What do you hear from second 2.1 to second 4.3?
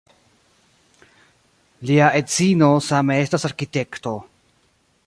edzino same estas arkitekto.